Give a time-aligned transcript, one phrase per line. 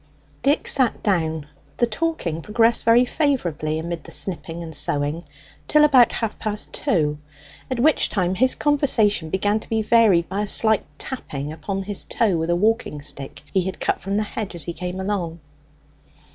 [0.41, 1.45] Dick sat down.
[1.77, 5.25] The talking progressed very favourably, amid the snipping and sewing,
[5.67, 7.19] till about half past two,
[7.69, 12.03] at which time his conversation began to be varied by a slight tapping upon his
[12.03, 15.39] toe with a walking stick he had cut from the hedge as he came along.